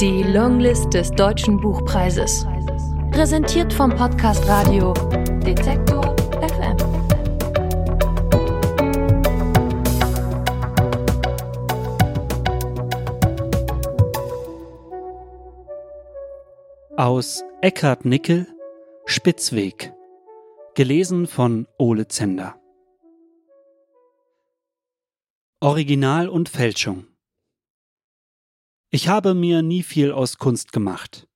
[0.00, 2.46] Die Longlist des Deutschen Buchpreises.
[3.12, 4.92] Präsentiert vom Podcast Radio
[5.42, 6.76] Detektor FM.
[16.98, 18.46] Aus Eckhard Nickel
[19.06, 19.94] Spitzweg.
[20.74, 22.60] Gelesen von Ole Zender.
[25.60, 27.06] Original und Fälschung.
[28.90, 31.26] Ich habe mir nie viel aus Kunst gemacht.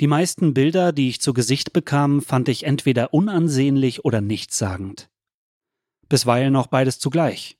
[0.00, 5.08] Die meisten Bilder, die ich zu Gesicht bekam, fand ich entweder unansehnlich oder nichtssagend.
[6.08, 7.58] Bisweilen auch beides zugleich.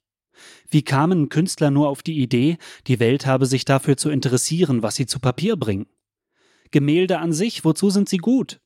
[0.69, 4.97] Wie kamen Künstler nur auf die Idee, die Welt habe sich dafür zu interessieren, was
[4.97, 5.87] sie zu Papier bringen?
[6.71, 8.61] Gemälde an sich, wozu sind sie gut?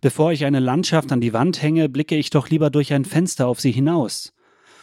[0.00, 3.46] Bevor ich eine Landschaft an die Wand hänge, blicke ich doch lieber durch ein Fenster
[3.46, 4.34] auf sie hinaus.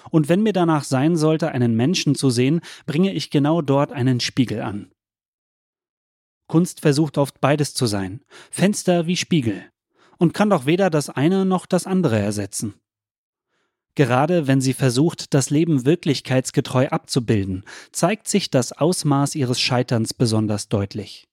[0.10, 4.20] Und wenn mir danach sein sollte, einen Menschen zu sehen, bringe ich genau dort einen
[4.20, 4.92] Spiegel an.
[6.48, 9.64] Kunst versucht oft beides zu sein, Fenster wie Spiegel,
[10.18, 12.76] und kann doch weder das eine noch das andere ersetzen.
[13.96, 20.68] Gerade wenn sie versucht, das Leben wirklichkeitsgetreu abzubilden, zeigt sich das Ausmaß ihres Scheiterns besonders
[20.68, 21.28] deutlich.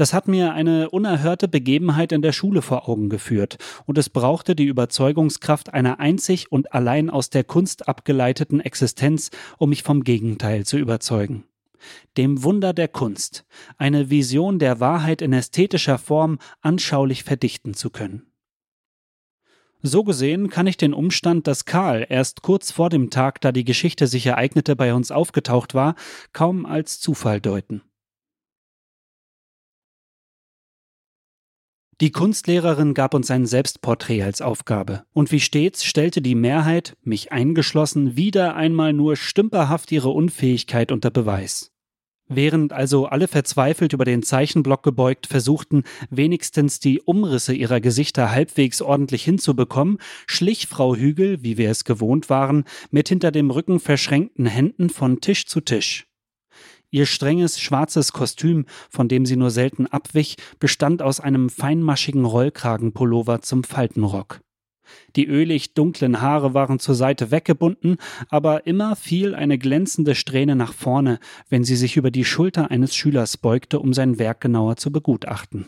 [0.00, 4.56] Das hat mir eine unerhörte Begebenheit in der Schule vor Augen geführt, und es brauchte
[4.56, 10.64] die Überzeugungskraft einer einzig und allein aus der Kunst abgeleiteten Existenz, um mich vom Gegenteil
[10.64, 11.44] zu überzeugen.
[12.16, 13.44] Dem Wunder der Kunst,
[13.76, 18.22] eine Vision der Wahrheit in ästhetischer Form anschaulich verdichten zu können.
[19.82, 23.64] So gesehen kann ich den Umstand, dass Karl erst kurz vor dem Tag, da die
[23.64, 25.94] Geschichte sich ereignete, bei uns aufgetaucht war,
[26.32, 27.82] kaum als Zufall deuten.
[32.00, 37.30] Die Kunstlehrerin gab uns ein Selbstporträt als Aufgabe, und wie stets stellte die Mehrheit, mich
[37.30, 41.72] eingeschlossen, wieder einmal nur stümperhaft ihre Unfähigkeit unter Beweis.
[42.26, 48.80] Während also alle verzweifelt über den Zeichenblock gebeugt versuchten, wenigstens die Umrisse ihrer Gesichter halbwegs
[48.80, 54.46] ordentlich hinzubekommen, schlich Frau Hügel, wie wir es gewohnt waren, mit hinter dem Rücken verschränkten
[54.46, 56.06] Händen von Tisch zu Tisch.
[56.90, 63.42] Ihr strenges schwarzes Kostüm, von dem sie nur selten abwich, bestand aus einem feinmaschigen Rollkragenpullover
[63.42, 64.40] zum Faltenrock.
[65.16, 67.96] Die ölig dunklen Haare waren zur Seite weggebunden,
[68.28, 72.94] aber immer fiel eine glänzende Strähne nach vorne, wenn sie sich über die Schulter eines
[72.96, 75.66] Schülers beugte, um sein Werk genauer zu begutachten.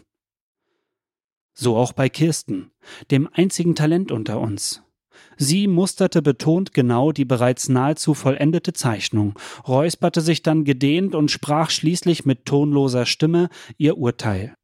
[1.55, 2.71] So auch bei Kirsten,
[3.11, 4.82] dem einzigen Talent unter uns.
[5.37, 11.71] Sie musterte betont genau die bereits nahezu vollendete Zeichnung, räusperte sich dann gedehnt und sprach
[11.71, 14.55] schließlich mit tonloser Stimme ihr Urteil.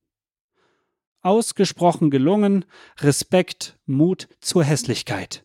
[1.22, 2.64] Ausgesprochen gelungen,
[3.00, 5.44] Respekt, Mut zur Hässlichkeit.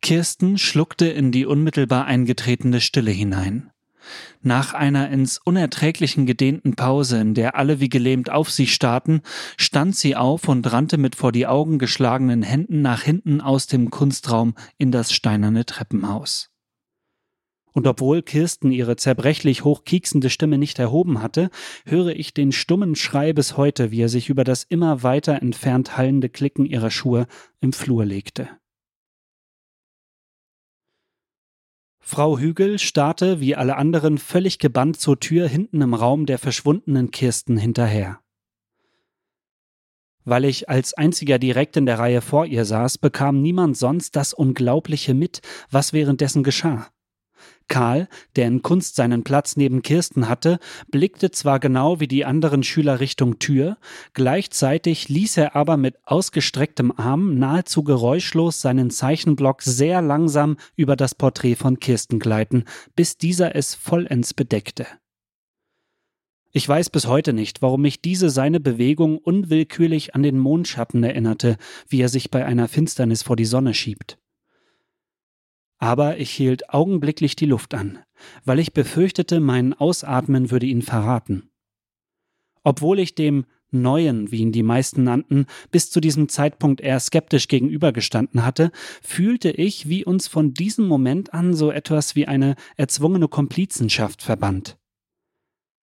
[0.00, 3.70] Kirsten schluckte in die unmittelbar eingetretene Stille hinein.
[4.42, 9.22] Nach einer ins Unerträglichen gedehnten Pause, in der alle wie gelähmt auf sie starrten,
[9.56, 13.90] stand sie auf und rannte mit vor die Augen geschlagenen Händen nach hinten aus dem
[13.90, 16.50] Kunstraum in das steinerne Treppenhaus.
[17.72, 21.50] Und obwohl Kirsten ihre zerbrechlich hochkieksende Stimme nicht erhoben hatte,
[21.84, 25.96] höre ich den stummen Schrei bis heute, wie er sich über das immer weiter entfernt
[25.96, 27.26] hallende Klicken ihrer Schuhe
[27.60, 28.48] im Flur legte.
[32.10, 37.10] Frau Hügel starrte wie alle anderen völlig gebannt zur Tür hinten im Raum der verschwundenen
[37.10, 38.20] Kirsten hinterher.
[40.24, 44.32] Weil ich als einziger direkt in der Reihe vor ihr saß, bekam niemand sonst das
[44.32, 46.88] Unglaubliche mit, was währenddessen geschah.
[47.68, 50.58] Karl, der in Kunst seinen Platz neben Kirsten hatte,
[50.90, 53.76] blickte zwar genau wie die anderen Schüler Richtung Tür,
[54.14, 61.14] gleichzeitig ließ er aber mit ausgestrecktem Arm nahezu geräuschlos seinen Zeichenblock sehr langsam über das
[61.14, 62.64] Porträt von Kirsten gleiten,
[62.96, 64.86] bis dieser es vollends bedeckte.
[66.50, 71.58] Ich weiß bis heute nicht, warum mich diese seine Bewegung unwillkürlich an den Mondschatten erinnerte,
[71.88, 74.18] wie er sich bei einer Finsternis vor die Sonne schiebt.
[75.78, 77.98] Aber ich hielt augenblicklich die Luft an,
[78.44, 81.50] weil ich befürchtete, mein Ausatmen würde ihn verraten.
[82.64, 87.48] Obwohl ich dem Neuen, wie ihn die meisten nannten, bis zu diesem Zeitpunkt eher skeptisch
[87.48, 88.70] gegenübergestanden hatte,
[89.02, 94.78] fühlte ich, wie uns von diesem Moment an so etwas wie eine erzwungene Komplizenschaft verband.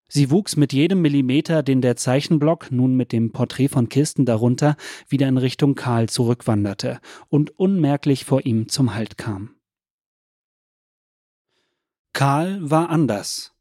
[0.08, 4.76] Sie wuchs mit jedem Millimeter, den der Zeichenblock, nun mit dem Porträt von Kirsten darunter,
[5.08, 9.53] wieder in Richtung Karl zurückwanderte und unmerklich vor ihm zum Halt kam.
[12.14, 13.52] Karl war anders.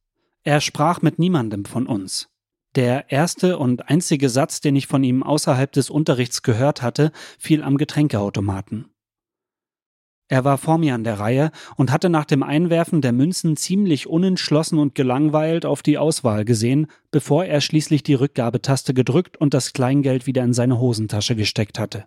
[0.43, 2.29] Er sprach mit niemandem von uns.
[2.75, 7.63] Der erste und einzige Satz, den ich von ihm außerhalb des Unterrichts gehört hatte, fiel
[7.63, 8.91] am Getränkeautomaten.
[10.27, 14.05] Er war vor mir an der Reihe und hatte nach dem Einwerfen der Münzen ziemlich
[14.05, 19.73] unentschlossen und gelangweilt auf die Auswahl gesehen, bevor er schließlich die Rückgabetaste gedrückt und das
[19.73, 22.05] Kleingeld wieder in seine Hosentasche gesteckt hatte.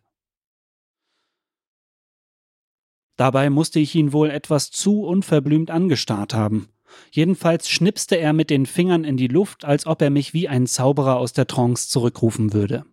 [3.16, 6.68] Dabei musste ich ihn wohl etwas zu unverblümt angestarrt haben.
[7.10, 10.66] Jedenfalls schnipste er mit den Fingern in die Luft, als ob er mich wie ein
[10.66, 12.84] Zauberer aus der Trance zurückrufen würde.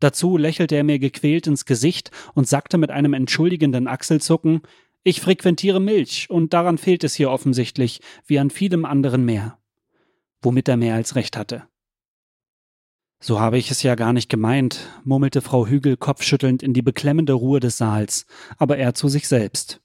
[0.00, 4.62] Dazu lächelte er mir gequält ins Gesicht und sagte mit einem entschuldigenden Achselzucken
[5.02, 9.58] Ich frequentiere Milch, und daran fehlt es hier offensichtlich, wie an vielem anderen mehr.
[10.42, 11.64] Womit er mehr als recht hatte.
[13.26, 17.32] So habe ich es ja gar nicht gemeint, murmelte Frau Hügel kopfschüttelnd in die beklemmende
[17.32, 18.26] Ruhe des Saals,
[18.58, 19.80] aber er zu sich selbst.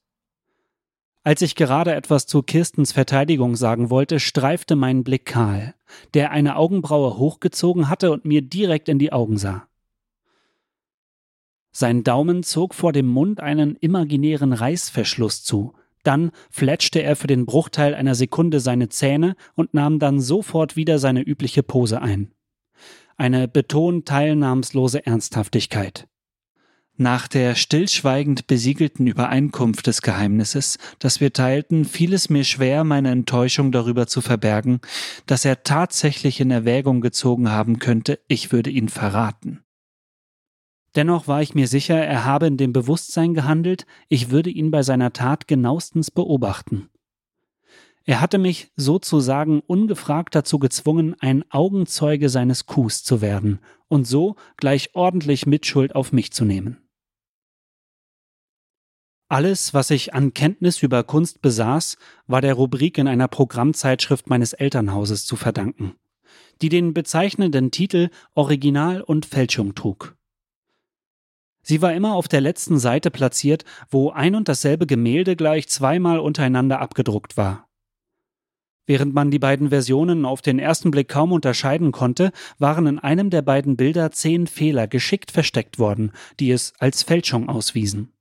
[1.23, 5.73] Als ich gerade etwas zu Kirstens Verteidigung sagen wollte, streifte mein Blick Karl,
[6.13, 9.69] der eine Augenbraue hochgezogen hatte und mir direkt in die Augen sah.
[11.71, 17.45] Sein Daumen zog vor dem Mund einen imaginären Reißverschluss zu, dann fletschte er für den
[17.45, 22.33] Bruchteil einer Sekunde seine Zähne und nahm dann sofort wieder seine übliche Pose ein
[23.19, 26.07] eine betont teilnahmslose Ernsthaftigkeit.
[27.01, 33.11] Nach der stillschweigend besiegelten Übereinkunft des Geheimnisses, das wir teilten, fiel es mir schwer, meine
[33.11, 34.81] Enttäuschung darüber zu verbergen,
[35.25, 39.63] dass er tatsächlich in Erwägung gezogen haben könnte, ich würde ihn verraten.
[40.95, 44.83] Dennoch war ich mir sicher, er habe in dem Bewusstsein gehandelt, ich würde ihn bei
[44.83, 46.89] seiner Tat genauestens beobachten.
[48.09, 54.35] Er hatte mich sozusagen ungefragt dazu gezwungen, ein Augenzeuge seines Coups zu werden und so
[54.57, 56.77] gleich ordentlich Mitschuld auf mich zu nehmen.
[59.27, 64.53] Alles, was ich an Kenntnis über Kunst besaß, war der Rubrik in einer Programmzeitschrift meines
[64.53, 65.93] Elternhauses zu verdanken,
[66.63, 70.17] die den bezeichnenden Titel Original und Fälschung trug.
[71.61, 76.17] Sie war immer auf der letzten Seite platziert, wo ein und dasselbe Gemälde gleich zweimal
[76.17, 77.68] untereinander abgedruckt war.
[78.89, 83.29] Während man die beiden Versionen auf den ersten Blick kaum unterscheiden konnte, waren in einem
[83.29, 88.11] der beiden Bilder zehn Fehler geschickt versteckt worden, die es als Fälschung auswiesen.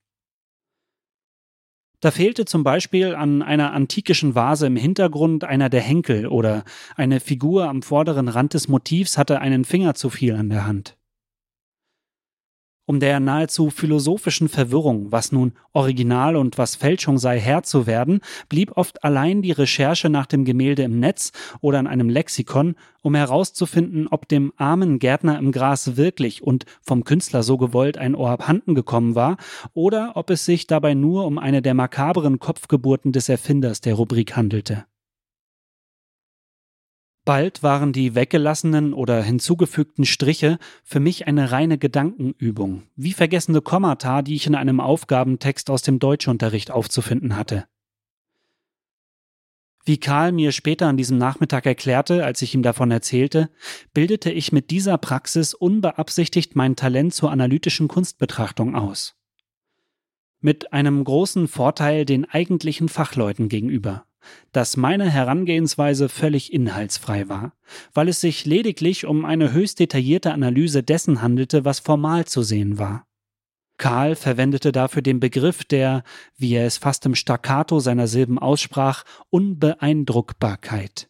[2.01, 6.65] Da fehlte zum Beispiel an einer antikischen Vase im Hintergrund einer der Henkel oder
[6.97, 10.98] eine Figur am vorderen Rand des Motivs hatte einen Finger zu viel an der Hand.
[12.89, 18.23] Um der nahezu philosophischen Verwirrung, was nun Original und was Fälschung sei, Herr zu werden,
[18.49, 23.15] blieb oft allein die Recherche nach dem Gemälde im Netz oder in einem Lexikon, um
[23.15, 28.31] herauszufinden, ob dem armen Gärtner im Gras wirklich und vom Künstler so gewollt ein Ohr
[28.31, 29.37] abhanden gekommen war,
[29.75, 34.35] oder ob es sich dabei nur um eine der makaberen Kopfgeburten des Erfinders der Rubrik
[34.35, 34.87] handelte.
[37.29, 44.23] Bald waren die weggelassenen oder hinzugefügten Striche für mich eine reine Gedankenübung, wie vergessene Kommata,
[44.23, 47.67] die ich in einem Aufgabentext aus dem Deutschunterricht aufzufinden hatte.
[49.85, 53.51] Wie Karl mir später an diesem Nachmittag erklärte, als ich ihm davon erzählte,
[53.93, 59.17] bildete ich mit dieser Praxis unbeabsichtigt mein Talent zur analytischen Kunstbetrachtung aus.
[60.41, 64.08] Mit einem großen Vorteil den eigentlichen Fachleuten gegenüber
[64.53, 67.53] dass meine Herangehensweise völlig inhaltsfrei war,
[67.95, 72.79] weil es sich lediglich um eine höchst detaillierte Analyse dessen handelte, was formal zu sehen
[72.79, 73.07] war.
[73.79, 76.03] Karl verwendete dafür den Begriff der,
[76.37, 81.09] wie er es fast im Staccato seiner Silben aussprach, Unbeeindruckbarkeit.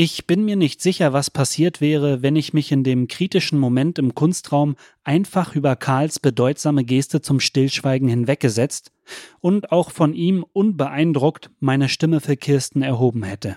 [0.00, 3.98] Ich bin mir nicht sicher, was passiert wäre, wenn ich mich in dem kritischen Moment
[3.98, 8.92] im Kunstraum einfach über Karls bedeutsame Geste zum Stillschweigen hinweggesetzt
[9.40, 13.56] und auch von ihm unbeeindruckt meine Stimme für Kirsten erhoben hätte.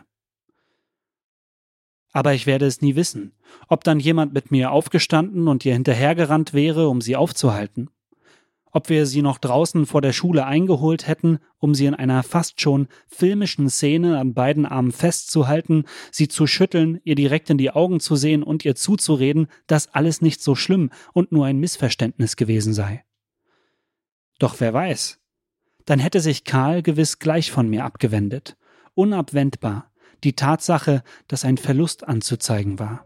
[2.11, 3.33] Aber ich werde es nie wissen,
[3.67, 7.91] ob dann jemand mit mir aufgestanden und ihr hinterhergerannt wäre, um sie aufzuhalten
[8.71, 12.61] ob wir sie noch draußen vor der Schule eingeholt hätten, um sie in einer fast
[12.61, 17.99] schon filmischen Szene an beiden Armen festzuhalten, sie zu schütteln, ihr direkt in die Augen
[17.99, 22.73] zu sehen und ihr zuzureden, dass alles nicht so schlimm und nur ein Missverständnis gewesen
[22.73, 23.03] sei.
[24.39, 25.19] Doch wer weiß,
[25.85, 28.57] dann hätte sich Karl gewiss gleich von mir abgewendet,
[28.93, 29.91] unabwendbar,
[30.23, 33.05] die Tatsache, dass ein Verlust anzuzeigen war.